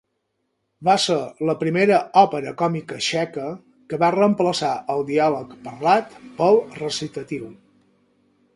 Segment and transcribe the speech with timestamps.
[0.87, 1.17] Va ser
[1.49, 3.45] la primera òpera còmica txeca
[3.93, 7.47] que va reemplaçar el diàleg parlat pel recitatiu.